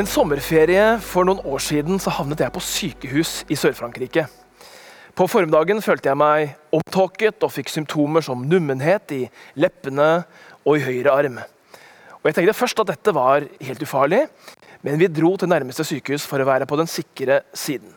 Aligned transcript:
En 0.00 0.06
sommerferie 0.08 0.84
for 1.04 1.26
noen 1.28 1.42
år 1.44 1.60
siden 1.60 1.98
så 2.00 2.12
havnet 2.16 2.40
jeg 2.40 2.52
på 2.54 2.60
sykehus 2.64 3.30
i 3.52 3.56
Sør-Frankrike. 3.58 4.22
På 5.12 5.26
formiddagen 5.28 5.82
følte 5.84 6.08
jeg 6.08 6.16
meg 6.16 6.54
opptåket 6.72 7.44
og 7.44 7.52
fikk 7.52 7.68
symptomer 7.68 8.24
som 8.24 8.46
nummenhet 8.48 9.12
i 9.12 9.18
leppene 9.60 10.22
og 10.62 10.78
i 10.78 10.84
høyre 10.86 11.12
arm. 11.12 11.36
Og 12.16 12.30
Jeg 12.30 12.38
tenkte 12.38 12.56
først 12.56 12.80
at 12.80 12.94
dette 12.94 13.12
var 13.12 13.44
helt 13.44 13.84
ufarlig, 13.84 14.22
men 14.80 14.96
vi 15.02 15.10
dro 15.12 15.34
til 15.36 15.52
nærmeste 15.52 15.84
sykehus 15.84 16.24
for 16.24 16.40
å 16.40 16.48
være 16.48 16.70
på 16.70 16.80
den 16.80 16.88
sikre 16.88 17.42
siden. 17.52 17.92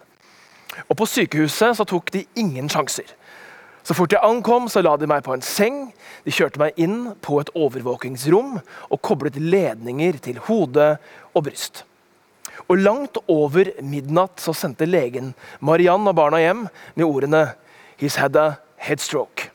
Og 0.90 1.00
På 1.00 1.08
sykehuset 1.08 1.80
så 1.80 1.88
tok 1.88 2.12
de 2.12 2.26
ingen 2.36 2.68
sjanser. 2.68 3.16
Så 3.84 3.96
fort 3.96 4.12
jeg 4.12 4.24
ankom, 4.28 4.68
så 4.68 4.84
la 4.84 4.98
de 5.00 5.08
meg 5.08 5.24
på 5.24 5.38
en 5.38 5.44
seng. 5.44 5.80
De 6.28 6.36
kjørte 6.36 6.60
meg 6.60 6.76
inn 6.76 7.14
på 7.24 7.40
et 7.40 7.56
overvåkingsrom 7.56 8.60
og 8.60 9.02
koblet 9.04 9.40
ledninger 9.40 10.20
til 10.20 10.44
hode 10.52 10.92
og 11.32 11.48
bryst. 11.48 11.86
Og 12.68 12.80
Langt 12.80 13.18
over 13.28 13.72
midnatt 13.82 14.42
så 14.42 14.54
sendte 14.56 14.88
legen 14.90 15.34
Mariann 15.60 16.08
og 16.08 16.16
barna 16.18 16.42
hjem 16.42 16.68
med 16.96 17.06
ordene 17.06 17.56
'He's 17.98 18.18
had 18.18 18.36
a 18.36 18.58
headstroke'. 18.78 19.50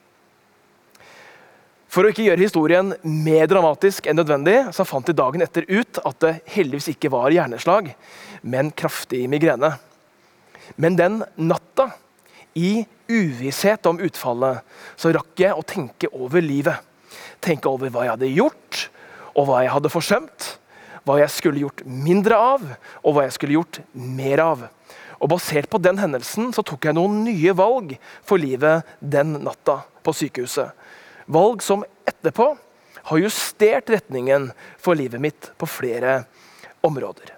For 1.88 2.04
å 2.04 2.10
ikke 2.12 2.26
gjøre 2.26 2.44
historien 2.44 2.92
mer 3.02 3.46
dramatisk 3.46 4.06
enn 4.06 4.16
nødvendig, 4.20 4.74
så 4.76 4.84
fant 4.84 5.06
de 5.06 5.16
dagen 5.16 5.40
etter 5.40 5.64
ut 5.68 5.98
at 6.04 6.18
det 6.20 6.42
heldigvis 6.52 6.92
ikke 6.92 7.10
var 7.10 7.32
hjerneslag, 7.32 7.94
men 8.42 8.70
kraftig 8.70 9.28
migrene. 9.28 9.78
Men 10.76 10.96
den 10.96 11.24
natta, 11.36 11.92
i 12.54 12.84
uvisshet 13.08 13.86
om 13.86 14.00
utfallet, 14.02 14.64
så 14.98 15.12
rakk 15.14 15.38
jeg 15.38 15.54
å 15.54 15.64
tenke 15.64 16.10
over 16.12 16.42
livet. 16.42 16.76
Tenke 17.40 17.70
over 17.70 17.92
hva 17.92 18.04
jeg 18.04 18.14
hadde 18.16 18.32
gjort, 18.34 18.88
og 19.38 19.46
hva 19.48 19.62
jeg 19.62 19.72
hadde 19.72 19.92
forsømt. 19.92 20.48
Hva 21.08 21.22
jeg 21.22 21.32
skulle 21.32 21.62
gjort 21.62 21.80
mindre 21.88 22.36
av, 22.36 22.64
og 23.00 23.14
hva 23.16 23.24
jeg 23.24 23.36
skulle 23.38 23.56
gjort 23.56 23.80
mer 23.96 24.42
av. 24.44 24.66
Og 25.18 25.30
Basert 25.32 25.70
på 25.72 25.80
den 25.80 25.98
hendelsen 25.98 26.52
så 26.52 26.62
tok 26.66 26.84
jeg 26.84 26.96
noen 26.98 27.22
nye 27.24 27.54
valg 27.56 27.94
for 28.26 28.40
livet 28.40 28.86
den 29.00 29.38
natta 29.46 29.80
på 30.04 30.12
sykehuset. 30.14 30.76
Valg 31.28 31.64
som 31.64 31.84
etterpå 32.08 32.52
har 33.08 33.22
justert 33.24 33.90
retningen 33.90 34.50
for 34.80 34.98
livet 34.98 35.22
mitt 35.22 35.50
på 35.58 35.68
flere 35.68 36.20
områder. 36.84 37.32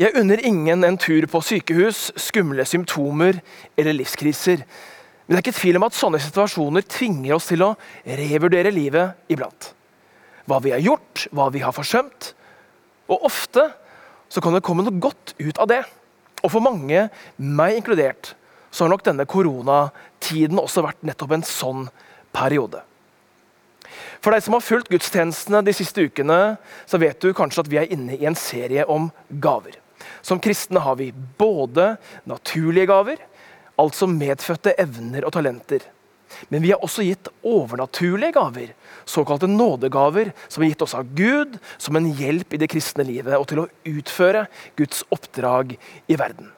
Jeg 0.00 0.16
unner 0.18 0.40
ingen 0.42 0.82
en 0.84 0.98
tur 0.98 1.28
på 1.30 1.40
sykehus, 1.44 2.08
skumle 2.18 2.64
symptomer 2.66 3.38
eller 3.78 3.94
livskriser. 3.94 4.64
Men 4.64 5.36
det 5.36 5.38
er 5.38 5.44
ikke 5.44 5.60
tvil 5.60 5.78
om 5.78 5.86
at 5.86 5.96
sånne 5.96 6.20
situasjoner 6.22 6.86
tvinger 6.90 7.36
oss 7.36 7.46
til 7.52 7.62
å 7.62 7.74
revurdere 8.02 8.72
livet 8.74 9.30
iblant. 9.30 9.70
Hva 10.48 10.58
vi 10.64 10.72
har 10.74 10.82
gjort, 10.82 11.26
hva 11.30 11.48
vi 11.54 11.62
har 11.62 11.74
forsømt. 11.76 12.32
Og 13.10 13.26
ofte 13.28 13.68
så 14.32 14.40
kan 14.40 14.54
det 14.56 14.64
komme 14.64 14.84
noe 14.86 15.02
godt 15.02 15.34
ut 15.38 15.58
av 15.60 15.68
det. 15.70 15.82
Og 16.42 16.54
for 16.54 16.64
mange, 16.64 17.08
meg 17.36 17.76
inkludert, 17.78 18.32
så 18.72 18.84
har 18.84 18.92
nok 18.94 19.04
denne 19.04 19.28
koronatiden 19.28 20.60
også 20.60 20.84
vært 20.86 21.04
nettopp 21.06 21.36
en 21.36 21.46
sånn 21.46 21.84
periode. 22.34 22.80
For 24.22 24.32
deg 24.32 24.44
som 24.44 24.56
har 24.56 24.64
fulgt 24.64 24.90
gudstjenestene 24.90 25.60
de 25.66 25.74
siste 25.76 26.06
ukene, 26.06 26.56
så 26.86 27.00
vet 27.02 27.20
du 27.20 27.34
kanskje 27.36 27.64
at 27.64 27.70
vi 27.70 27.80
er 27.80 27.92
inne 27.92 28.16
i 28.16 28.26
en 28.28 28.38
serie 28.38 28.86
om 28.90 29.10
gaver. 29.42 29.76
Som 30.22 30.40
kristne 30.42 30.82
har 30.82 30.96
vi 30.98 31.10
både 31.12 31.96
naturlige 32.30 32.88
gaver, 32.90 33.20
altså 33.78 34.08
medfødte 34.08 34.76
evner 34.80 35.26
og 35.26 35.34
talenter. 35.36 35.84
Men 36.50 36.62
vi 36.64 36.72
har 36.72 36.82
også 36.84 37.04
gitt 37.06 37.28
overnaturlige 37.46 38.34
gaver, 38.36 38.72
såkalte 39.08 39.50
nådegaver, 39.50 40.32
som 40.48 40.62
er 40.62 40.72
gitt 40.72 40.84
oss 40.84 40.96
av 40.98 41.08
Gud 41.16 41.58
som 41.76 41.96
en 41.98 42.10
hjelp 42.18 42.54
i 42.54 42.60
det 42.62 42.70
kristne 42.72 43.06
livet 43.08 43.36
og 43.38 43.46
til 43.50 43.64
å 43.64 43.68
utføre 43.88 44.46
Guds 44.78 45.04
oppdrag 45.14 45.76
i 46.08 46.18
verden. 46.18 46.50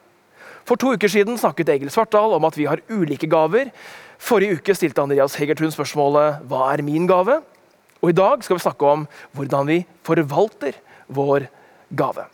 For 0.65 0.81
to 0.81 0.94
uker 0.97 1.10
siden 1.12 1.37
snakket 1.41 1.75
Egil 1.75 1.93
Svartdal 1.93 2.37
om 2.37 2.47
at 2.48 2.56
vi 2.56 2.69
har 2.69 2.81
ulike 2.88 3.28
gaver. 3.28 3.69
Forrige 4.16 4.60
uke 4.60 4.76
stilte 4.76 5.03
Andreas 5.03 5.37
Hegertun 5.37 5.72
spørsmålet 5.75 6.41
'Hva 6.48 6.72
er 6.72 6.82
min 6.82 7.06
gave?' 7.06 7.43
Og 8.03 8.10
I 8.10 8.16
dag 8.16 8.44
skal 8.44 8.56
vi 8.56 8.65
snakke 8.65 8.84
om 8.84 9.09
hvordan 9.32 9.66
vi 9.66 9.87
forvalter 10.04 10.72
vår 11.09 11.48
gave. 11.94 12.34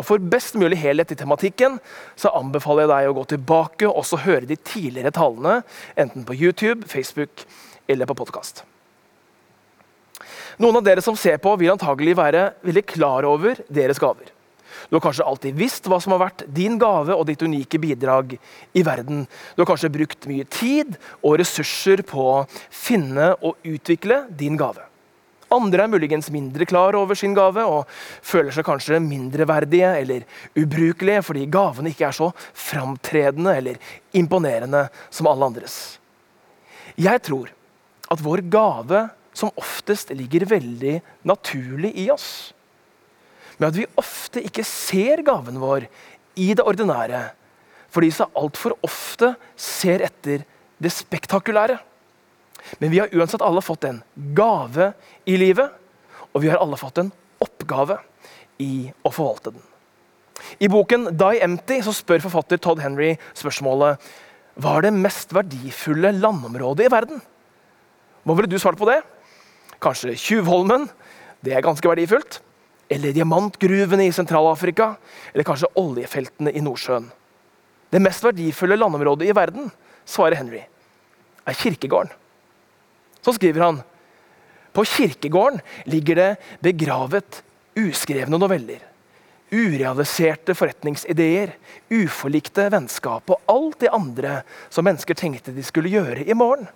Og 0.00 0.06
For 0.08 0.22
best 0.32 0.56
mulig 0.56 0.78
helhet 0.80 1.12
i 1.12 1.18
tematikken 1.18 1.76
så 2.18 2.32
anbefaler 2.38 2.86
jeg 2.86 2.92
deg 2.94 3.10
å 3.10 3.16
gå 3.18 3.24
tilbake 3.34 3.88
og 3.90 4.00
også 4.00 4.22
høre 4.24 4.48
de 4.48 4.56
tidligere 4.56 5.12
talene, 5.12 5.60
enten 5.92 6.24
på 6.24 6.36
YouTube, 6.40 6.88
Facebook 6.88 7.44
eller 7.90 8.08
på 8.08 8.16
podkast. 8.22 8.64
Noen 10.60 10.80
av 10.80 10.84
dere 10.84 11.04
som 11.04 11.16
ser 11.16 11.36
på, 11.40 11.52
vil 11.60 11.72
antagelig 11.72 12.16
være 12.16 12.50
veldig 12.64 12.84
klar 12.88 13.28
over 13.28 13.60
deres 13.68 14.00
gaver. 14.00 14.32
Du 14.88 14.96
har 14.96 15.04
kanskje 15.04 15.26
alltid 15.26 15.56
visst 15.58 15.88
hva 15.88 16.00
som 16.00 16.14
har 16.14 16.22
vært 16.22 16.46
din 16.48 16.78
gave 16.80 17.14
og 17.14 17.26
ditt 17.28 17.42
unike 17.44 17.80
bidrag 17.80 18.36
i 18.36 18.84
verden. 18.86 19.26
Du 19.54 19.62
har 19.62 19.68
kanskje 19.68 19.92
brukt 19.92 20.28
mye 20.30 20.46
tid 20.48 20.96
og 21.20 21.36
ressurser 21.42 22.04
på 22.08 22.24
å 22.24 22.46
finne 22.72 23.34
og 23.40 23.60
utvikle 23.68 24.24
din 24.36 24.56
gave. 24.60 24.89
Andre 25.50 25.82
er 25.82 25.90
muligens 25.90 26.28
mindre 26.30 26.66
klar 26.68 26.94
over 26.94 27.18
sin 27.18 27.34
gave 27.34 27.64
og 27.66 27.88
føler 28.22 28.54
seg 28.54 28.66
kanskje 28.68 29.00
mindreverdige 29.02 29.88
eller 29.98 30.26
ubrukelige 30.54 31.24
fordi 31.26 31.48
gavene 31.50 31.90
ikke 31.90 32.06
er 32.06 32.14
så 32.14 32.28
framtredende 32.54 33.56
eller 33.58 33.80
imponerende 34.14 34.84
som 35.10 35.26
alle 35.30 35.48
andres. 35.50 35.80
Jeg 36.94 37.22
tror 37.26 37.50
at 38.10 38.22
vår 38.22 38.44
gave 38.52 39.08
som 39.34 39.50
oftest 39.58 40.14
ligger 40.14 40.46
veldig 40.50 40.96
naturlig 41.26 41.92
i 42.02 42.08
oss. 42.14 42.52
Men 43.58 43.70
at 43.70 43.78
vi 43.78 43.90
ofte 44.00 44.42
ikke 44.46 44.64
ser 44.66 45.22
gaven 45.26 45.58
vår 45.62 45.86
i 46.38 46.52
det 46.54 46.64
ordinære 46.64 47.26
fordi 47.90 48.12
så 48.14 48.28
altfor 48.38 48.76
ofte 48.86 49.32
ser 49.58 50.04
etter 50.06 50.44
det 50.78 50.92
spektakulære. 50.94 51.80
Men 52.78 52.90
vi 52.90 53.00
har 53.02 53.14
uansett 53.14 53.42
alle 53.42 53.62
fått 53.62 53.84
en 53.88 54.02
gave 54.36 54.92
i 55.24 55.36
livet, 55.40 55.70
og 56.32 56.44
vi 56.44 56.50
har 56.52 56.60
alle 56.62 56.78
fått 56.80 57.00
en 57.02 57.12
oppgave 57.40 57.98
i 58.60 58.90
å 59.02 59.12
forvalte 59.12 59.54
den. 59.54 59.62
I 60.58 60.68
boken 60.68 61.10
'Die 61.16 61.40
Empty' 61.44 61.82
så 61.84 61.92
spør 61.94 62.22
forfatter 62.24 62.58
Todd 62.58 62.80
Henry 62.80 63.16
spørsmålet 63.34 64.00
hva 64.60 64.76
er 64.76 64.88
det 64.88 64.96
mest 64.96 65.32
verdifulle 65.32 66.12
landområdet 66.18 66.88
i 66.88 66.92
verden. 66.92 67.20
Hva 68.24 68.36
ville 68.36 68.50
du 68.50 68.58
svart 68.60 68.78
på 68.78 68.88
det? 68.88 69.00
Kanskje 69.80 70.16
Tjuvholmen? 70.18 70.88
Det 71.40 71.54
er 71.54 71.64
ganske 71.64 71.88
verdifullt. 71.88 72.40
Eller 72.90 73.14
diamantgruvene 73.16 74.04
i 74.08 74.12
Sentral-Afrika? 74.12 74.96
Eller 75.32 75.46
kanskje 75.46 75.70
oljefeltene 75.80 76.52
i 76.52 76.60
Nordsjøen? 76.60 77.06
Det 77.90 78.02
mest 78.02 78.24
verdifulle 78.26 78.76
landområdet 78.76 79.30
i 79.30 79.34
verden, 79.34 79.70
svarer 80.06 80.38
Henry, 80.38 80.60
er 81.46 81.56
kirkegården. 81.58 82.12
Så 83.20 83.34
skriver 83.36 83.66
han 83.66 83.82
på 84.72 84.84
kirkegården 84.86 85.60
ligger 85.90 86.16
det 86.20 86.30
begravet 86.62 87.42
uskrevne 87.78 88.38
noveller. 88.38 88.78
Urealiserte 89.50 90.54
forretningsideer, 90.54 91.56
uforlikte 91.90 92.68
vennskap 92.70 93.32
og 93.34 93.50
alt 93.50 93.80
det 93.82 93.90
andre 93.90 94.40
som 94.70 94.86
mennesker 94.86 95.18
tenkte 95.18 95.54
de 95.54 95.64
skulle 95.66 95.90
gjøre 95.90 96.22
i 96.22 96.36
morgen. 96.38 96.68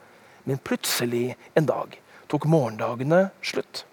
Men 0.44 0.58
plutselig 0.58 1.36
en 1.54 1.68
dag 1.70 1.94
tok 2.28 2.48
morgendagene 2.50 3.28
slutt. 3.46 3.84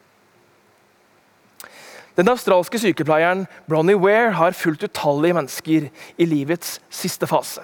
Den 2.17 2.27
australske 2.27 2.81
sykepleieren 2.81 3.45
Bronnie 3.69 3.95
Ware 3.95 4.33
har 4.35 4.57
fulgt 4.57 4.83
utallige 4.83 5.37
mennesker 5.37 5.87
i 6.17 6.27
livets 6.27 6.79
siste 6.91 7.29
fase. 7.29 7.63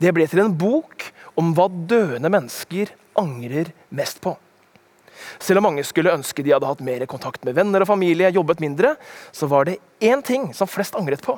Det 0.00 0.10
ble 0.14 0.26
til 0.30 0.42
en 0.42 0.56
bok 0.58 1.10
om 1.38 1.52
hva 1.54 1.68
døende 1.68 2.30
mennesker 2.32 2.90
angrer 3.18 3.72
mest 3.94 4.22
på. 4.24 4.34
Selv 5.42 5.60
om 5.60 5.68
mange 5.68 5.84
skulle 5.86 6.14
ønske 6.14 6.44
de 6.46 6.54
hadde 6.54 6.68
hatt 6.68 6.84
mer 6.84 7.04
kontakt 7.10 7.44
med 7.46 7.56
venner 7.58 7.82
og 7.82 7.90
familie, 7.90 8.30
jobbet 8.34 8.62
mindre, 8.62 8.94
så 9.34 9.48
var 9.50 9.66
det 9.68 9.78
én 10.00 10.22
ting 10.24 10.52
som 10.54 10.70
flest 10.70 10.96
angret 10.98 11.24
på. 11.24 11.34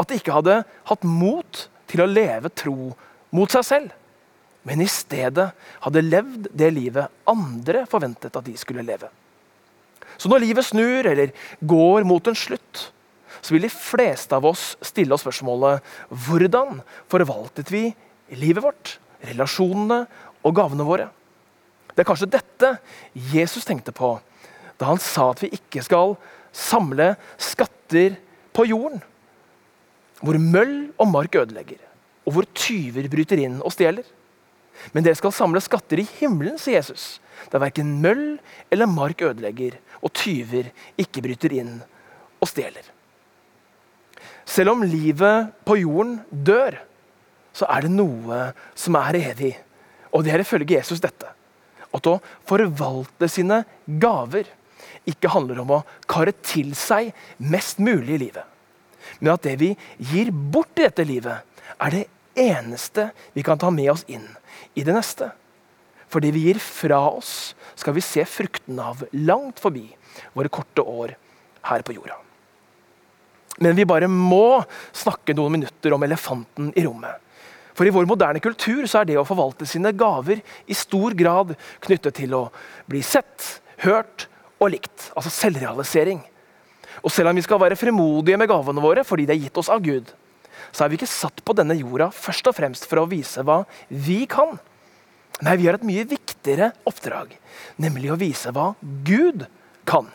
At 0.00 0.08
de 0.08 0.16
ikke 0.20 0.34
hadde 0.34 0.62
hatt 0.88 1.04
mot 1.04 1.66
til 1.90 2.04
å 2.04 2.08
leve 2.08 2.52
tro 2.56 2.92
mot 3.36 3.52
seg 3.52 3.66
selv, 3.66 3.96
men 4.66 4.82
i 4.84 4.88
stedet 4.90 5.50
hadde 5.84 6.04
levd 6.04 6.50
det 6.56 6.70
livet 6.74 7.12
andre 7.30 7.86
forventet 7.88 8.36
at 8.36 8.46
de 8.46 8.56
skulle 8.60 8.84
leve. 8.84 9.08
Så 10.20 10.28
når 10.28 10.44
livet 10.44 10.66
snur 10.68 11.06
eller 11.08 11.32
går 11.64 12.04
mot 12.08 12.26
en 12.28 12.36
slutt, 12.36 12.90
så 13.40 13.54
vil 13.54 13.64
de 13.64 13.72
fleste 13.72 14.36
av 14.36 14.44
oss 14.50 14.74
stille 14.84 15.16
oss 15.16 15.24
spørsmålet 15.24 15.80
hvordan 16.26 16.82
forvaltet 17.08 17.72
vi 17.72 17.86
livet 18.36 18.64
vårt, 18.64 18.98
relasjonene 19.24 20.04
og 20.46 20.54
gavene 20.56 20.86
våre. 20.86 21.08
Det 21.94 22.02
er 22.02 22.08
kanskje 22.08 22.30
dette 22.32 22.74
Jesus 23.34 23.66
tenkte 23.68 23.94
på 23.96 24.16
da 24.80 24.88
han 24.88 25.00
sa 25.02 25.26
at 25.34 25.42
vi 25.44 25.50
ikke 25.52 25.82
skal 25.84 26.14
samle 26.56 27.12
skatter 27.36 28.14
på 28.56 28.64
jorden, 28.70 29.02
hvor 30.24 30.38
møll 30.40 30.90
og 30.96 31.10
mark 31.12 31.36
ødelegger, 31.36 31.76
og 32.24 32.32
hvor 32.32 32.48
tyver 32.56 33.08
bryter 33.12 33.42
inn 33.44 33.58
og 33.60 33.74
stjeler. 33.74 34.06
Men 34.94 35.04
dere 35.04 35.18
skal 35.18 35.34
samle 35.36 35.60
skatter 35.60 36.00
i 36.00 36.08
himmelen, 36.16 36.56
sier 36.60 36.78
Jesus, 36.78 37.18
der 37.52 37.60
verken 37.60 37.98
møll 38.00 38.38
eller 38.72 38.88
mark 38.88 39.20
ødelegger, 39.20 39.76
og 40.00 40.14
tyver 40.16 40.70
ikke 41.00 41.22
bryter 41.24 41.52
inn 41.60 41.74
og 42.40 42.48
stjeler. 42.48 42.86
Selv 44.48 44.72
om 44.72 44.82
livet 44.82 45.52
på 45.68 45.76
jorden 45.82 46.22
dør, 46.32 46.80
så 47.52 47.68
er 47.68 47.84
det 47.84 47.92
noe 47.92 48.40
som 48.78 48.96
er 48.98 49.18
evig. 49.20 49.52
Og 50.14 50.24
det 50.24 50.34
er 50.34 50.44
ifølge 50.44 50.78
Jesus 50.78 51.02
dette. 51.02 51.28
At 51.90 52.06
å 52.06 52.18
forvalte 52.48 53.28
sine 53.30 53.62
gaver 54.02 54.48
ikke 55.08 55.32
handler 55.32 55.62
om 55.62 55.74
å 55.78 55.82
kare 56.10 56.34
til 56.44 56.72
seg 56.78 57.12
mest 57.42 57.80
mulig 57.82 58.16
i 58.16 58.22
livet. 58.26 58.46
Men 59.18 59.34
at 59.34 59.44
det 59.46 59.56
vi 59.60 59.72
gir 60.12 60.30
bort 60.30 60.78
i 60.78 60.86
dette 60.86 61.06
livet, 61.06 61.42
er 61.80 61.94
det 61.94 62.06
eneste 62.38 63.10
vi 63.34 63.44
kan 63.46 63.58
ta 63.58 63.70
med 63.74 63.90
oss 63.92 64.04
inn 64.08 64.26
i 64.78 64.84
det 64.86 64.94
neste. 64.94 65.30
For 66.10 66.22
det 66.22 66.32
vi 66.34 66.48
gir 66.48 66.58
fra 66.62 67.00
oss, 67.10 67.54
skal 67.78 67.94
vi 67.96 68.04
se 68.04 68.24
frukten 68.26 68.80
av 68.82 69.04
langt 69.14 69.62
forbi 69.62 69.86
våre 70.34 70.50
korte 70.52 70.82
år 70.82 71.14
her 71.70 71.86
på 71.86 71.94
jorda. 71.96 72.18
Men 73.60 73.76
vi 73.76 73.86
bare 73.88 74.08
må 74.10 74.62
snakke 74.96 75.34
noen 75.36 75.58
minutter 75.58 75.94
om 75.94 76.02
elefanten 76.06 76.70
i 76.74 76.84
rommet. 76.86 77.18
For 77.80 77.88
i 77.88 77.92
vår 77.94 78.04
moderne 78.04 78.42
kultur 78.44 78.84
så 78.84 79.00
er 79.00 79.06
det 79.08 79.14
å 79.16 79.24
forvalte 79.24 79.64
sine 79.64 79.94
gaver 79.96 80.42
i 80.68 80.74
stor 80.76 81.14
grad 81.16 81.54
knyttet 81.80 82.18
til 82.18 82.34
å 82.36 82.40
bli 82.84 83.00
sett, 83.00 83.46
hørt 83.80 84.26
og 84.60 84.74
likt. 84.74 85.06
Altså 85.16 85.30
selvrealisering. 85.32 86.18
Og 87.00 87.08
selv 87.08 87.30
om 87.30 87.38
vi 87.40 87.44
skal 87.46 87.62
være 87.62 87.78
fremodige 87.80 88.36
med 88.36 88.50
gavene 88.50 88.84
våre 88.84 89.00
fordi 89.08 89.24
de 89.24 89.32
er 89.32 89.46
gitt 89.46 89.56
oss 89.62 89.70
av 89.72 89.80
Gud, 89.80 90.10
så 90.76 90.84
er 90.84 90.92
vi 90.92 90.98
ikke 91.00 91.08
satt 91.08 91.40
på 91.40 91.54
denne 91.56 91.78
jorda 91.78 92.10
først 92.12 92.50
og 92.52 92.58
fremst 92.58 92.84
for 92.90 93.00
å 93.00 93.06
vise 93.08 93.40
hva 93.48 93.62
vi 93.88 94.26
kan. 94.28 94.58
Nei, 95.40 95.56
vi 95.56 95.70
har 95.70 95.78
et 95.78 95.88
mye 95.88 96.04
viktigere 96.04 96.74
oppdrag, 96.84 97.32
nemlig 97.80 98.12
å 98.12 98.18
vise 98.20 98.52
hva 98.52 98.74
Gud 99.08 99.46
kan. 99.88 100.12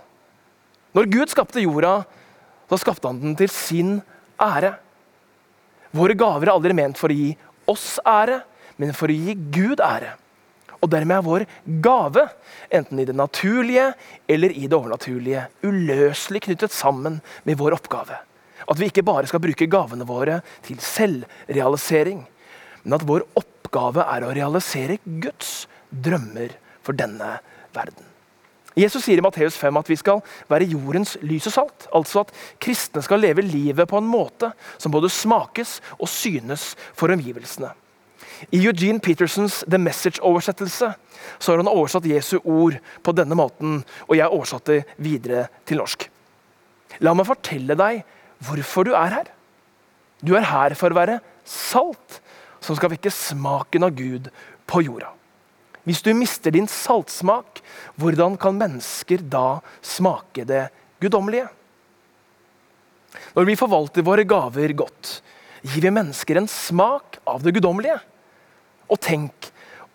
Når 0.94 1.10
Gud 1.18 1.34
skapte 1.34 1.66
jorda, 1.66 1.96
så 2.70 2.78
skapte 2.78 3.10
han 3.10 3.26
den 3.26 3.34
til 3.42 3.50
sin 3.50 3.98
ære. 4.38 4.76
Våre 5.98 6.14
gaver 6.14 6.52
er 6.52 6.54
aldri 6.54 6.78
ment 6.78 7.02
for 7.02 7.10
å 7.10 7.18
gi 7.18 7.34
oss 7.72 7.96
ære, 8.06 8.42
men 8.82 8.94
for 8.96 9.12
å 9.12 9.16
gi 9.16 9.36
Gud 9.54 9.84
ære. 9.84 10.14
Og 10.84 10.92
dermed 10.92 11.18
er 11.18 11.26
vår 11.26 11.46
gave, 11.82 12.28
enten 12.70 13.00
i 13.02 13.08
det 13.08 13.16
naturlige 13.18 13.92
eller 14.30 14.54
i 14.54 14.68
det 14.68 14.78
overnaturlige, 14.78 15.48
uløselig 15.66 16.44
knyttet 16.46 16.76
sammen 16.76 17.22
med 17.48 17.58
vår 17.58 17.78
oppgave. 17.80 18.20
At 18.66 18.80
vi 18.82 18.90
ikke 18.90 19.06
bare 19.06 19.30
skal 19.30 19.42
bruke 19.44 19.70
gavene 19.70 20.08
våre 20.08 20.40
til 20.66 20.82
selvrealisering, 20.82 22.26
men 22.84 22.98
at 22.98 23.06
vår 23.08 23.26
oppgave 23.40 24.06
er 24.06 24.26
å 24.26 24.34
realisere 24.36 25.00
Guds 25.06 25.66
drømmer 25.90 26.54
for 26.86 26.98
denne 26.98 27.38
verden. 27.74 28.15
Jesus 28.76 29.06
sier 29.06 29.22
i 29.22 29.24
Matteus 29.24 29.56
5 29.60 29.80
at 29.80 29.90
vi 29.90 29.96
skal 30.00 30.20
være 30.52 30.68
jordens 30.68 31.16
lys 31.24 31.48
og 31.52 31.56
salt. 31.56 31.88
Altså 31.96 32.26
at 32.26 32.34
kristne 32.62 33.04
skal 33.06 33.24
leve 33.24 33.46
livet 33.46 33.88
på 33.88 34.02
en 34.02 34.10
måte 34.10 34.52
som 34.78 34.92
både 34.92 35.12
smakes 35.14 35.80
og 35.96 36.12
synes 36.12 36.74
for 36.94 37.14
omgivelsene. 37.14 37.72
I 38.52 38.60
Eugene 38.66 39.00
Petersons 39.00 39.62
The 39.64 39.80
Message-oversettelse 39.80 40.90
så 41.40 41.52
har 41.52 41.62
han 41.62 41.72
oversatt 41.72 42.08
Jesu 42.10 42.38
ord 42.44 42.76
på 43.04 43.14
denne 43.16 43.38
måten, 43.38 43.80
og 44.10 44.18
jeg 44.18 44.28
oversatte 44.28 44.82
videre 45.00 45.48
til 45.66 45.80
norsk. 45.80 46.10
La 47.00 47.16
meg 47.16 47.28
fortelle 47.28 47.78
deg 47.80 48.04
hvorfor 48.44 48.88
du 48.88 48.92
er 48.96 49.20
her. 49.22 49.32
Du 50.20 50.36
er 50.36 50.48
her 50.48 50.76
for 50.76 50.92
å 50.92 51.00
være 51.00 51.22
salt, 51.48 52.20
som 52.60 52.76
skal 52.76 52.92
vekke 52.92 53.14
smaken 53.14 53.88
av 53.88 53.96
Gud 53.96 54.32
på 54.68 54.84
jorda. 54.84 55.14
Hvis 55.86 56.02
du 56.02 56.12
mister 56.18 56.54
din 56.54 56.68
saltsmak, 56.70 57.62
hvordan 58.02 58.40
kan 58.42 58.58
mennesker 58.58 59.22
da 59.22 59.62
smake 59.86 60.46
det 60.50 60.68
guddommelige? 61.04 61.48
Når 63.36 63.48
vi 63.48 63.58
forvalter 63.60 64.06
våre 64.06 64.26
gaver 64.28 64.74
godt, 64.78 65.20
gir 65.66 65.86
vi 65.86 65.94
mennesker 65.94 66.40
en 66.40 66.50
smak 66.52 67.20
av 67.30 67.46
det 67.46 67.54
guddommelige. 67.56 68.00
Og 68.90 69.00
tenk 69.02 69.52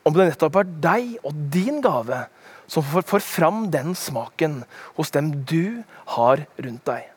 om 0.06 0.14
det 0.14 0.30
nettopp 0.30 0.60
er 0.62 0.70
deg 0.86 1.12
og 1.26 1.36
din 1.52 1.82
gave 1.84 2.24
som 2.70 2.86
får 2.86 3.22
fram 3.26 3.64
den 3.72 3.96
smaken 3.98 4.60
hos 4.96 5.10
dem 5.14 5.32
du 5.42 5.82
har 6.14 6.46
rundt 6.62 6.84
deg. 6.86 7.08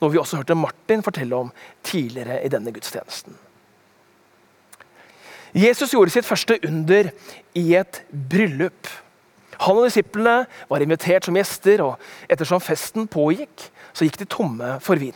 Noe 0.00 0.12
vi 0.12 0.20
også 0.20 0.40
hørte 0.40 0.56
Martin 0.58 1.04
fortelle 1.04 1.36
om 1.36 1.52
tidligere 1.86 2.40
i 2.44 2.50
denne 2.52 2.72
gudstjenesten. 2.74 3.36
Jesus 5.54 5.92
gjorde 5.94 6.10
sitt 6.10 6.26
første 6.26 6.58
under 6.66 7.12
i 7.54 7.64
et 7.78 8.00
bryllup. 8.10 8.88
Han 9.62 9.78
og 9.78 9.86
disiplene 9.86 10.48
var 10.70 10.82
invitert 10.82 11.28
som 11.28 11.36
gjester, 11.38 11.82
og 11.84 12.32
ettersom 12.32 12.62
festen 12.62 13.06
pågikk, 13.10 13.68
så 13.94 14.06
gikk 14.06 14.18
de 14.18 14.26
tomme 14.26 14.72
for 14.82 14.98
vin. 14.98 15.14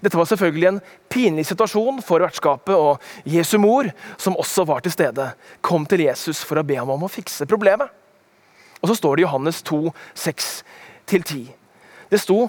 Dette 0.00 0.16
var 0.16 0.28
selvfølgelig 0.28 0.68
en 0.68 0.80
pinlig 1.12 1.44
situasjon 1.48 2.00
for 2.04 2.24
vertskapet, 2.24 2.72
og 2.72 3.28
Jesu 3.28 3.58
mor, 3.60 3.90
som 4.16 4.36
også 4.40 4.64
var 4.68 4.80
til 4.84 4.92
stede, 4.96 5.30
kom 5.64 5.84
til 5.88 6.06
Jesus 6.06 6.42
for 6.44 6.60
å 6.60 6.66
be 6.66 6.80
ham 6.80 6.92
om 6.96 7.04
å 7.04 7.12
fikse 7.12 7.48
problemet. 7.48 7.92
Og 8.80 8.88
Så 8.88 8.98
står 8.98 9.16
det 9.16 9.22
i 9.22 9.24
Johannes 9.24 9.62
2, 9.64 9.92
6-10. 10.24 11.52
Det 12.10 12.20
sto 12.20 12.48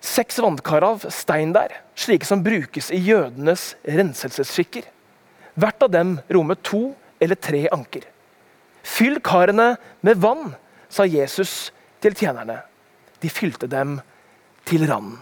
seks 0.00 0.40
vannkar 0.40 0.84
av 0.84 1.04
stein 1.12 1.52
der, 1.52 1.74
slike 1.96 2.28
som 2.28 2.44
brukes 2.44 2.88
i 2.92 3.00
jødenes 3.04 3.74
renselsesskikker. 3.84 4.86
Hvert 5.54 5.84
av 5.84 5.92
dem 5.92 6.16
rommet 6.32 6.62
to 6.64 6.92
eller 7.22 7.38
tre 7.38 7.66
anker. 7.72 8.06
Fyll 8.82 9.20
karene 9.24 9.76
med 10.02 10.20
vann, 10.22 10.54
sa 10.92 11.06
Jesus 11.08 11.70
til 12.02 12.16
tjenerne. 12.18 12.58
De 13.22 13.30
fylte 13.30 13.68
dem 13.70 14.00
til 14.68 14.84
randen. 14.88 15.20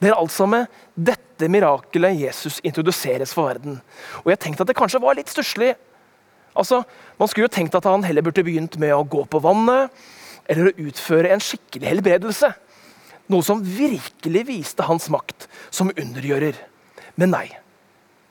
Det 0.00 0.10
er 0.10 0.18
altså 0.20 0.44
med 0.48 0.68
dette 0.94 1.48
mirakelet 1.48 2.18
Jesus 2.20 2.60
introduseres 2.64 3.32
for 3.34 3.48
verden. 3.48 3.80
Og 4.24 4.30
jeg 4.32 4.40
tenkte 4.44 4.64
at 4.64 4.70
det 4.70 4.76
kanskje 4.76 5.00
var 5.02 5.16
litt 5.16 5.32
stusslig. 5.32 5.72
Altså, 6.56 6.82
man 7.16 7.28
skulle 7.28 7.48
jo 7.48 7.54
tenkt 7.56 7.76
at 7.76 7.88
han 7.88 8.04
heller 8.04 8.24
burde 8.24 8.44
begynt 8.44 8.76
med 8.80 8.92
å 8.92 9.04
gå 9.08 9.24
på 9.28 9.40
vannet 9.44 9.92
eller 10.46 10.68
å 10.70 10.88
utføre 10.88 11.32
en 11.32 11.42
skikkelig 11.42 11.90
helbredelse. 11.90 12.52
Noe 13.32 13.44
som 13.44 13.64
virkelig 13.64 14.44
viste 14.48 14.84
hans 14.86 15.08
makt 15.12 15.48
som 15.74 15.90
undergjører. 15.96 16.60
Men 17.16 17.32
nei 17.32 17.46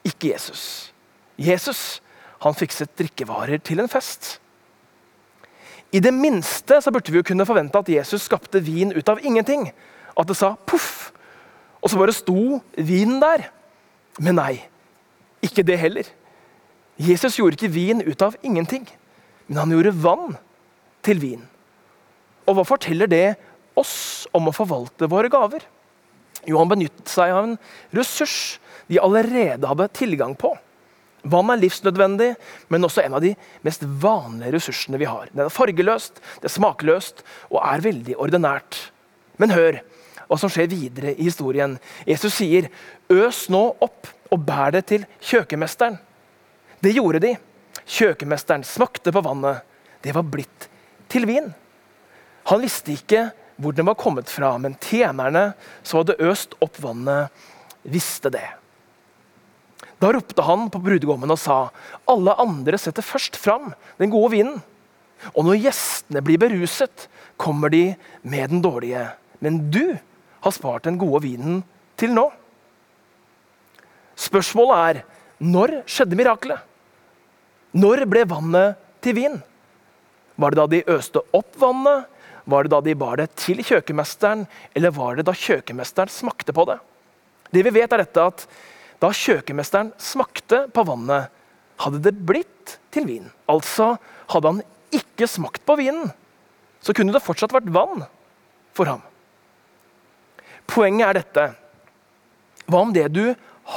ikke 0.06 0.32
Jesus. 0.32 0.92
Jesus 1.36 2.00
han 2.42 2.56
fikset 2.56 2.92
drikkevarer 2.98 3.60
til 3.64 3.80
en 3.82 3.90
fest. 3.90 4.36
I 5.94 6.02
det 6.02 6.12
minste 6.14 6.80
så 6.82 6.92
burde 6.92 7.12
vi 7.12 7.20
jo 7.20 7.26
kunne 7.26 7.46
forvente 7.48 7.78
at 7.80 7.88
Jesus 7.90 8.26
skapte 8.26 8.60
vin 8.62 8.92
ut 8.92 9.08
av 9.08 9.22
ingenting. 9.24 9.70
At 10.16 10.28
det 10.28 10.36
sa 10.38 10.54
poff, 10.68 11.10
og 11.80 11.90
så 11.90 12.00
bare 12.00 12.14
sto 12.16 12.60
vinen 12.76 13.20
der. 13.22 13.48
Men 14.20 14.38
nei, 14.40 14.54
ikke 15.44 15.64
det 15.66 15.78
heller. 15.80 16.08
Jesus 16.96 17.36
gjorde 17.38 17.58
ikke 17.58 17.72
vin 17.72 18.00
ut 18.00 18.22
av 18.24 18.36
ingenting, 18.42 18.86
men 19.46 19.60
han 19.60 19.72
gjorde 19.74 19.96
vann 20.00 20.36
til 21.04 21.20
vin. 21.20 21.42
Og 22.48 22.56
hva 22.56 22.64
forteller 22.66 23.10
det 23.10 23.26
oss 23.76 24.26
om 24.34 24.48
å 24.48 24.54
forvalte 24.56 25.08
våre 25.10 25.30
gaver? 25.32 25.64
Jo, 26.46 26.60
han 26.60 26.70
benyttet 26.70 27.10
seg 27.10 27.34
av 27.34 27.44
en 27.44 27.56
ressurs 27.96 28.56
de 28.86 29.00
allerede 29.02 29.66
hadde 29.66 29.88
tilgang 29.96 30.34
på. 30.38 30.52
Vann 31.26 31.50
er 31.50 31.58
livsnødvendig, 31.58 32.34
men 32.70 32.86
også 32.86 33.02
en 33.02 33.16
av 33.18 33.24
de 33.24 33.32
mest 33.66 33.82
vanlige 34.02 34.54
ressursene 34.54 35.00
vi 35.00 35.08
har. 35.10 35.30
Det 35.32 35.46
er 35.46 35.52
fargeløst, 35.52 36.20
det 36.42 36.50
er 36.50 36.54
smakløst 36.54 37.24
og 37.50 37.60
er 37.64 37.82
veldig 37.82 38.18
ordinært. 38.22 38.78
Men 39.42 39.54
hør 39.54 39.80
hva 40.26 40.38
som 40.38 40.50
skjer 40.50 40.70
videre 40.70 41.14
i 41.14 41.26
historien. 41.26 41.78
Jesus 42.06 42.34
sier, 42.38 42.68
'Øs 43.10 43.48
nå 43.50 43.76
opp 43.80 44.06
og 44.30 44.46
bær 44.46 44.72
det 44.72 44.86
til 44.86 45.06
kjøkkenmesteren'. 45.20 45.98
Det 46.82 46.94
gjorde 46.94 47.20
de. 47.20 47.36
Kjøkkenmesteren 47.86 48.64
smakte 48.64 49.12
på 49.12 49.22
vannet. 49.22 49.62
Det 50.02 50.14
var 50.14 50.22
blitt 50.22 50.68
til 51.08 51.26
vin. 51.26 51.54
Han 52.46 52.62
visste 52.62 52.92
ikke 52.92 53.30
hvor 53.56 53.72
den 53.72 53.86
var 53.86 53.94
kommet 53.94 54.28
fra, 54.30 54.58
men 54.58 54.76
tjenerne 54.80 55.54
som 55.82 56.02
hadde 56.02 56.18
øst 56.20 56.54
opp 56.60 56.76
vannet, 56.82 57.30
visste 57.82 58.30
det. 58.30 58.46
Da 60.00 60.12
ropte 60.12 60.44
han 60.44 60.68
på 60.70 60.80
brudgommen 60.84 61.30
og 61.32 61.38
sa, 61.40 61.70
'Alle 62.06 62.36
andre 62.36 62.78
setter 62.78 63.02
først 63.02 63.36
fram 63.36 63.72
den 63.98 64.10
gode 64.10 64.32
vinen.' 64.36 64.62
'Og 65.34 65.44
når 65.44 65.62
gjestene 65.64 66.20
blir 66.20 66.38
beruset, 66.38 67.08
kommer 67.38 67.68
de 67.70 67.96
med 68.22 68.50
den 68.50 68.62
dårlige.' 68.62 69.16
'Men 69.40 69.70
du 69.70 69.98
har 70.40 70.52
spart 70.52 70.84
den 70.84 70.98
gode 70.98 71.22
vinen 71.22 71.64
til 71.96 72.12
nå.' 72.12 72.32
Spørsmålet 74.16 74.76
er, 74.76 75.02
når 75.40 75.82
skjedde 75.84 76.16
mirakelet? 76.16 76.60
Når 77.76 78.06
ble 78.08 78.24
vannet 78.24 78.76
til 79.04 79.16
vin? 79.18 79.42
Var 80.36 80.52
det 80.52 80.56
da 80.56 80.66
de 80.66 80.84
øste 80.88 81.20
opp 81.36 81.56
vannet? 81.60 82.06
Var 82.46 82.64
det 82.64 82.72
da 82.72 82.80
de 82.80 82.94
bar 82.94 83.16
det 83.20 83.28
til 83.36 83.60
kjøkkenmesteren? 83.60 84.46
Eller 84.74 84.94
var 84.96 85.16
det 85.16 85.26
da 85.28 85.34
kjøkkenmesteren 85.36 86.12
smakte 86.12 86.54
på 86.56 86.64
det? 86.68 86.78
Det 87.52 87.64
vi 87.66 87.74
vet 87.76 87.92
er 87.92 88.04
dette 88.04 88.24
at 88.24 88.46
da 89.02 89.10
kjøkkenmesteren 89.12 89.92
smakte 90.00 90.64
på 90.72 90.84
vannet, 90.88 91.32
hadde 91.82 92.00
det 92.06 92.14
blitt 92.16 92.78
til 92.94 93.04
vin. 93.08 93.26
Altså 93.50 93.94
hadde 94.32 94.52
han 94.52 94.62
ikke 94.96 95.28
smakt 95.28 95.64
på 95.68 95.76
vinen, 95.80 96.08
så 96.80 96.94
kunne 96.96 97.12
det 97.12 97.24
fortsatt 97.24 97.52
vært 97.52 97.68
vann 97.72 98.06
for 98.76 98.88
ham. 98.88 99.02
Poenget 100.66 101.08
er 101.08 101.18
dette. 101.20 101.46
Hva 102.66 102.82
om 102.82 102.92
det 102.94 103.06
du 103.14 103.24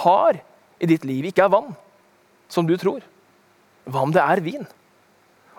har 0.02 0.40
i 0.80 0.90
ditt 0.90 1.06
liv, 1.06 1.28
ikke 1.30 1.46
er 1.46 1.54
vann, 1.54 1.74
som 2.50 2.66
du 2.66 2.76
tror? 2.80 3.04
Hva 3.90 4.06
om 4.06 4.14
det 4.16 4.24
er 4.24 4.42
vin? 4.46 4.66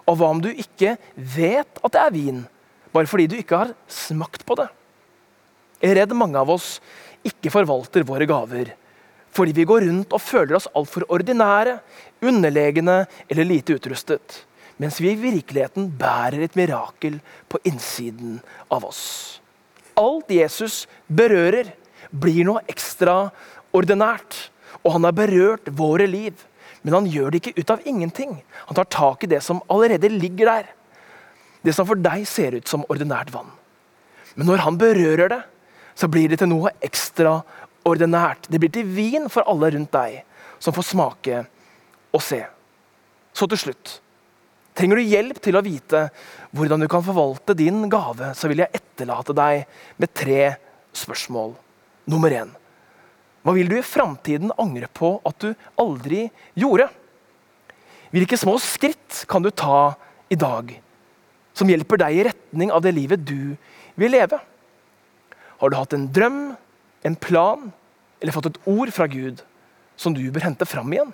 Og 0.09 0.17
hva 0.19 0.31
om 0.33 0.41
du 0.43 0.49
ikke 0.51 0.97
vet 1.15 1.81
at 1.85 1.95
det 1.95 2.03
er 2.03 2.15
vin, 2.15 2.43
bare 2.91 3.07
fordi 3.11 3.29
du 3.31 3.37
ikke 3.39 3.61
har 3.61 3.75
smakt 3.91 4.47
på 4.49 4.57
det? 4.59 4.71
Jeg 5.81 5.93
er 5.93 6.03
redd 6.03 6.17
mange 6.19 6.41
av 6.41 6.51
oss 6.53 6.79
ikke 7.27 7.53
forvalter 7.53 8.05
våre 8.09 8.27
gaver 8.29 8.73
fordi 9.35 9.55
vi 9.55 9.67
går 9.69 9.87
rundt 9.87 10.15
og 10.15 10.23
føler 10.23 10.57
oss 10.59 10.69
altfor 10.77 11.07
ordinære, 11.13 11.79
underlegne 12.23 13.05
eller 13.31 13.47
lite 13.47 13.77
utrustet, 13.79 14.43
mens 14.81 14.99
vi 15.01 15.13
i 15.13 15.21
virkeligheten 15.21 15.91
bærer 15.99 16.45
et 16.45 16.57
mirakel 16.59 17.21
på 17.49 17.61
innsiden 17.69 18.41
av 18.73 18.87
oss. 18.89 19.03
Alt 20.01 20.33
Jesus 20.33 20.87
berører, 21.07 21.75
blir 22.11 22.43
noe 22.49 22.63
ekstraordinært, 22.71 24.51
og 24.83 24.97
han 24.97 25.07
har 25.07 25.15
berørt 25.15 25.69
våre 25.79 26.09
liv. 26.11 26.35
Men 26.83 26.97
han 26.97 27.09
gjør 27.13 27.31
det 27.31 27.43
ikke 27.43 27.61
ut 27.61 27.71
av 27.75 27.87
ingenting. 27.87 28.39
Han 28.67 28.79
tar 28.79 28.89
tak 28.91 29.25
i 29.25 29.31
det 29.31 29.43
som 29.45 29.61
allerede 29.71 30.09
ligger 30.11 30.49
der. 30.49 30.71
Det 31.61 31.75
som 31.77 31.87
for 31.87 32.01
deg 32.01 32.25
ser 32.27 32.57
ut 32.57 32.71
som 32.71 32.87
ordinært 32.89 33.31
vann. 33.35 33.51
Men 34.35 34.49
når 34.49 34.65
han 34.65 34.79
berører 34.81 35.29
det, 35.29 35.43
så 35.95 36.09
blir 36.09 36.33
det 36.33 36.41
til 36.41 36.49
noe 36.51 36.73
ekstraordinært. 36.81 37.69
Det 37.99 38.59
blir 38.61 38.71
til 38.71 38.87
vin 38.87 39.29
for 39.33 39.47
alle 39.49 39.73
rundt 39.75 39.93
deg, 39.93 40.23
som 40.59 40.75
får 40.77 40.91
smake 40.93 41.43
og 42.15 42.23
se. 42.23 42.45
Så 43.33 43.49
til 43.51 43.59
slutt. 43.59 44.01
Trenger 44.77 45.01
du 45.01 45.11
hjelp 45.11 45.41
til 45.43 45.59
å 45.59 45.65
vite 45.65 46.07
hvordan 46.57 46.81
du 46.81 46.89
kan 46.91 47.03
forvalte 47.05 47.57
din 47.59 47.83
gave, 47.91 48.33
så 48.39 48.49
vil 48.51 48.63
jeg 48.63 48.73
etterlate 48.79 49.35
deg 49.37 49.67
med 50.01 50.15
tre 50.15 50.55
spørsmål. 50.97 51.55
Nummer 52.11 52.33
én. 52.35 52.53
Hva 53.45 53.55
vil 53.57 53.71
du 53.71 53.79
i 53.79 53.87
framtiden 53.87 54.53
angre 54.61 54.89
på 54.93 55.15
at 55.27 55.39
du 55.43 55.53
aldri 55.81 56.27
gjorde? 56.59 56.91
Hvilke 58.11 58.39
små 58.41 58.57
skritt 58.61 59.25
kan 59.31 59.45
du 59.45 59.51
ta 59.55 59.95
i 60.31 60.39
dag 60.39 60.73
som 61.57 61.69
hjelper 61.71 62.01
deg 62.03 62.17
i 62.17 62.25
retning 62.31 62.73
av 62.75 62.83
det 62.85 62.95
livet 62.97 63.23
du 63.25 63.55
vil 64.01 64.15
leve? 64.15 64.41
Har 65.61 65.71
du 65.71 65.77
hatt 65.77 65.95
en 65.97 66.09
drøm, 66.13 66.41
en 67.05 67.17
plan 67.21 67.69
eller 68.21 68.35
fått 68.35 68.51
et 68.53 68.61
ord 68.69 68.93
fra 68.95 69.09
Gud 69.11 69.43
som 70.01 70.15
du 70.17 70.23
bør 70.33 70.49
hente 70.49 70.69
fram 70.69 70.93
igjen? 70.93 71.13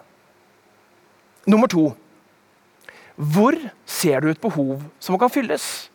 Nummer 1.46 1.70
to. 1.70 1.90
Hvor 3.16 3.56
ser 3.86 4.20
du 4.20 4.30
et 4.30 4.42
behov 4.42 4.82
som 5.00 5.18
kan 5.18 5.32
fylles? 5.32 5.88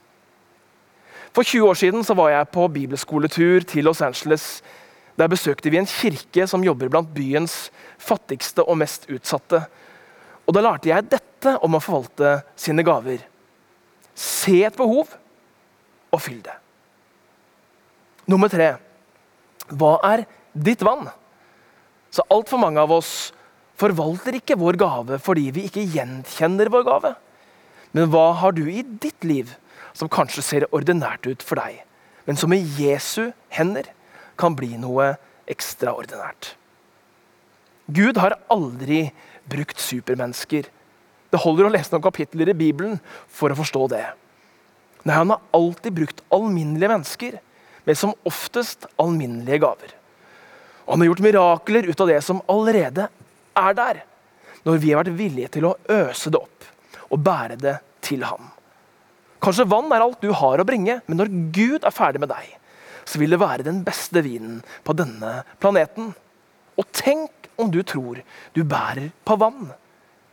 For 1.32 1.48
20 1.48 1.70
år 1.70 1.78
siden 1.80 2.06
var 2.18 2.32
jeg 2.32 2.52
på 2.52 2.68
bibelskoletur 2.68 3.68
til 3.68 3.88
Los 3.88 4.02
Angeles 4.02 4.62
der 5.20 5.30
besøkte 5.30 5.70
vi 5.70 5.78
en 5.78 5.90
kirke 5.90 6.48
som 6.48 6.64
jobber 6.64 6.90
blant 6.90 7.12
byens 7.14 7.70
fattigste 8.02 8.64
og 8.64 8.80
mest 8.82 9.10
utsatte. 9.12 9.60
Og 10.48 10.56
Da 10.56 10.64
lærte 10.64 10.90
jeg 10.90 11.10
dette 11.12 11.58
om 11.62 11.76
å 11.76 11.84
forvalte 11.84 12.42
sine 12.56 12.84
gaver. 12.84 13.20
Se 14.16 14.64
et 14.66 14.78
behov 14.78 15.12
og 16.12 16.22
fyll 16.22 16.42
det. 16.44 16.56
Nummer 18.28 18.50
tre. 18.52 18.76
Hva 19.70 19.98
er 20.10 20.26
ditt 20.54 20.84
vann? 20.86 21.10
Så 22.12 22.26
Altfor 22.32 22.60
mange 22.60 22.82
av 22.82 22.92
oss 22.92 23.32
forvalter 23.80 24.38
ikke 24.38 24.60
vår 24.60 24.78
gave 24.80 25.20
fordi 25.24 25.50
vi 25.56 25.68
ikke 25.70 25.88
gjenkjenner 25.96 26.72
vår 26.72 26.88
gave. 26.88 27.14
Men 27.96 28.12
hva 28.12 28.32
har 28.40 28.56
du 28.56 28.66
i 28.72 28.84
ditt 28.84 29.26
liv 29.28 29.56
som 29.98 30.12
kanskje 30.12 30.44
ser 30.46 30.70
ordinært 30.72 31.28
ut 31.28 31.44
for 31.44 31.60
deg, 31.60 31.82
men 32.28 32.38
som 32.40 32.54
i 32.56 32.62
Jesu 32.80 33.32
hender 33.52 33.90
kan 34.40 34.56
bli 34.56 34.78
noe 34.80 35.16
ekstraordinært. 35.52 36.54
Gud 37.92 38.20
har 38.22 38.38
aldri 38.52 39.10
brukt 39.52 39.82
supermennesker. 39.82 40.70
Det 41.32 41.42
holder 41.44 41.68
å 41.68 41.74
lese 41.74 41.92
noen 41.92 42.06
kapitler 42.06 42.52
i 42.52 42.58
Bibelen 42.58 43.00
for 43.28 43.52
å 43.52 43.60
forstå 43.60 43.88
det. 43.92 44.06
Nei, 45.04 45.16
Han 45.16 45.34
har 45.34 45.42
alltid 45.52 45.98
brukt 45.98 46.22
alminnelige 46.32 46.92
mennesker, 46.92 47.40
med 47.84 47.98
som 47.98 48.14
oftest 48.24 48.86
alminnelige 49.02 49.64
gaver. 49.64 49.96
Og 50.86 50.94
han 50.94 51.04
har 51.04 51.12
gjort 51.12 51.26
mirakler 51.26 51.90
ut 51.90 52.02
av 52.04 52.10
det 52.10 52.22
som 52.26 52.42
allerede 52.52 53.08
er 53.58 53.78
der, 53.78 54.02
når 54.66 54.82
vi 54.82 54.92
har 54.92 55.02
vært 55.02 55.18
villige 55.18 55.52
til 55.58 55.68
å 55.70 55.76
øse 55.90 56.32
det 56.34 56.42
opp 56.42 56.68
og 57.12 57.24
bære 57.26 57.58
det 57.60 57.76
til 58.06 58.24
ham. 58.24 58.50
Kanskje 59.42 59.68
vann 59.70 59.92
er 59.92 60.04
alt 60.04 60.22
du 60.22 60.30
har 60.38 60.62
å 60.62 60.68
bringe, 60.68 61.00
men 61.08 61.18
når 61.20 61.32
Gud 61.54 61.86
er 61.88 61.96
ferdig 61.96 62.22
med 62.22 62.32
deg, 62.32 62.46
så 63.04 63.20
vil 63.20 63.34
det 63.34 63.42
være 63.42 63.66
den 63.66 63.82
beste 63.84 64.22
vinen 64.24 64.62
på 64.86 64.94
denne 64.96 65.42
planeten. 65.60 66.12
Og 66.78 66.88
tenk 66.96 67.50
om 67.60 67.72
du 67.74 67.82
tror 67.84 68.22
du 68.56 68.62
bærer 68.64 69.10
på 69.26 69.38
vann, 69.42 69.72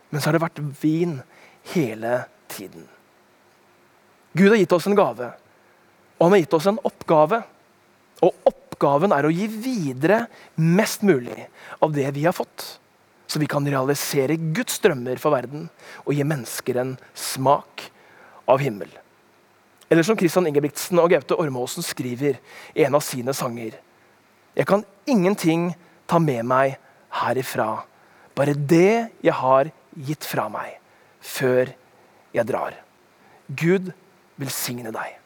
men 0.09 0.21
så 0.21 0.29
har 0.29 0.37
det 0.37 0.45
vært 0.45 0.61
vin 0.81 1.19
hele 1.73 2.23
tiden. 2.49 2.85
Gud 4.37 4.53
har 4.53 4.61
gitt 4.61 4.77
oss 4.77 4.87
en 4.87 4.97
gave, 4.97 5.31
og 6.19 6.25
han 6.25 6.35
har 6.35 6.43
gitt 6.43 6.55
oss 6.57 6.69
en 6.69 6.81
oppgave. 6.85 7.41
Og 8.25 8.49
oppgaven 8.79 9.11
er 9.11 9.27
å 9.27 9.33
gi 9.33 9.47
videre 9.51 10.27
mest 10.55 11.03
mulig 11.03 11.47
av 11.83 11.91
det 11.91 12.07
vi 12.15 12.23
har 12.23 12.35
fått. 12.35 12.79
Så 13.27 13.39
vi 13.39 13.47
kan 13.49 13.67
realisere 13.67 14.39
Guds 14.55 14.79
drømmer 14.79 15.19
for 15.19 15.35
verden 15.35 15.67
og 16.05 16.15
gi 16.15 16.23
mennesker 16.23 16.79
en 16.79 16.95
smak 17.13 17.89
av 18.49 18.63
himmel. 18.63 18.89
Eller 19.89 20.05
som 20.05 20.17
Christian 20.17 20.47
Ingebrigtsen 20.47 21.01
og 21.01 21.11
Gaute 21.11 21.35
Ormåsen 21.37 21.85
skriver 21.85 22.39
i 22.73 22.85
en 22.85 22.95
av 22.95 23.03
sine 23.05 23.33
sanger. 23.33 23.75
Jeg 24.55 24.65
kan 24.69 24.85
ingenting 25.05 25.73
ta 26.09 26.17
med 26.21 26.45
meg 26.47 26.79
herifra, 27.21 27.83
bare 28.37 28.55
det 28.55 29.09
jeg 29.21 29.35
har 29.35 29.69
gitt 29.97 30.25
fra 30.25 30.47
meg, 30.49 30.77
før 31.19 31.73
jeg 32.33 32.49
drar. 32.49 32.77
Gud 33.49 33.91
velsigne 34.39 34.93
deg. 34.93 35.18